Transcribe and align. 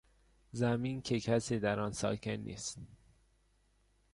زمین 0.51 1.01
که 1.01 1.19
کسی 1.19 1.59
در 1.59 1.79
آن 1.79 1.91
ساکن 1.91 2.31
نیست 2.31 2.77